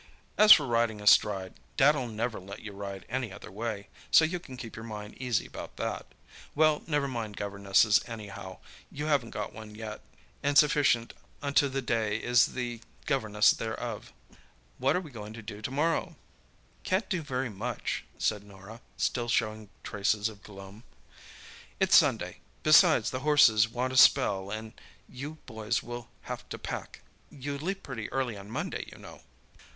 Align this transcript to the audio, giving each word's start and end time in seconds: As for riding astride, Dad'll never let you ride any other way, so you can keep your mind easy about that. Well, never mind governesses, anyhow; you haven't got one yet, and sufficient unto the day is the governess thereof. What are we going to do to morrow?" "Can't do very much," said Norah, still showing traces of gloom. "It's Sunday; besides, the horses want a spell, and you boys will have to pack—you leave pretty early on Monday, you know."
As 0.35 0.51
for 0.51 0.65
riding 0.65 0.99
astride, 0.99 1.53
Dad'll 1.77 2.07
never 2.07 2.39
let 2.39 2.61
you 2.63 2.71
ride 2.73 3.05
any 3.07 3.31
other 3.31 3.51
way, 3.51 3.87
so 4.09 4.25
you 4.25 4.39
can 4.39 4.57
keep 4.57 4.75
your 4.75 4.83
mind 4.83 5.15
easy 5.19 5.45
about 5.45 5.77
that. 5.77 6.07
Well, 6.55 6.81
never 6.87 7.07
mind 7.07 7.37
governesses, 7.37 8.01
anyhow; 8.07 8.57
you 8.91 9.05
haven't 9.05 9.29
got 9.29 9.53
one 9.53 9.75
yet, 9.75 10.01
and 10.41 10.57
sufficient 10.57 11.13
unto 11.43 11.69
the 11.69 11.83
day 11.83 12.17
is 12.17 12.47
the 12.55 12.81
governess 13.05 13.51
thereof. 13.51 14.11
What 14.79 14.95
are 14.95 15.01
we 15.01 15.11
going 15.11 15.33
to 15.33 15.43
do 15.43 15.61
to 15.61 15.69
morrow?" 15.69 16.15
"Can't 16.83 17.07
do 17.07 17.21
very 17.21 17.51
much," 17.51 18.03
said 18.17 18.43
Norah, 18.43 18.81
still 18.97 19.27
showing 19.29 19.69
traces 19.83 20.29
of 20.29 20.41
gloom. 20.41 20.81
"It's 21.79 21.95
Sunday; 21.95 22.39
besides, 22.63 23.11
the 23.11 23.19
horses 23.19 23.69
want 23.69 23.93
a 23.93 23.97
spell, 23.97 24.49
and 24.49 24.73
you 25.07 25.35
boys 25.45 25.83
will 25.83 26.09
have 26.23 26.49
to 26.49 26.57
pack—you 26.57 27.59
leave 27.59 27.83
pretty 27.83 28.11
early 28.11 28.35
on 28.35 28.49
Monday, 28.49 28.85
you 28.91 28.97
know." 28.97 29.21